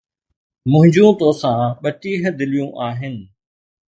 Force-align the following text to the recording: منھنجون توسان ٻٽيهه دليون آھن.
منھنجون 0.71 1.11
توسان 1.19 1.61
ٻٽيهه 1.83 2.29
دليون 2.39 2.69
آھن. 2.87 3.15